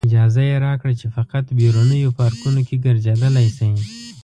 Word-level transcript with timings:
اجازه 0.07 0.41
یې 0.49 0.55
راکړه 0.65 0.93
چې 0.99 1.07
فقط 1.15 1.45
بیرونیو 1.57 2.15
پارکونو 2.19 2.59
کې 2.67 2.75
ګرځېدلی 2.85 3.47
شئ. 3.57 3.71